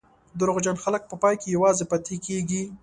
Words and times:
دروغجن 0.39 0.75
خلک 0.83 1.01
په 1.07 1.15
پای 1.21 1.35
کې 1.41 1.53
یوازې 1.55 1.83
پاتې 1.91 2.15
کېږي. 2.25 2.63